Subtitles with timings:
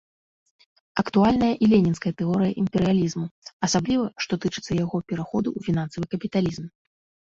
[1.03, 3.25] Актуальная і ленінская тэорыя імперыялізму,
[3.71, 6.63] асабліва, што тычыцца яго пераходу ў фінансавы капіталізм.